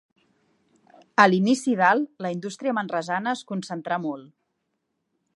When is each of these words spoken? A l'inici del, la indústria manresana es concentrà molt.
A 1.23 1.25
l'inici 1.33 1.75
del, 1.81 2.01
la 2.25 2.31
indústria 2.35 2.73
manresana 2.77 3.33
es 3.37 3.43
concentrà 3.51 3.99
molt. 4.07 4.33